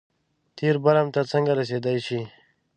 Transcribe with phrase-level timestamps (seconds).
[0.57, 2.19] تېر برم ته څنګه رسېدای شي.